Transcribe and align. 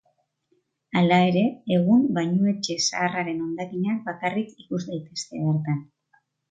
Hala 1.01 1.19
ere, 1.25 1.43
egun 1.75 2.07
bainuetxe 2.17 2.79
zaharraren 2.87 3.47
hondakinak 3.47 4.03
bakarrik 4.13 4.61
ikus 4.67 4.85
daitezke 4.93 5.49
bertan. 5.49 5.89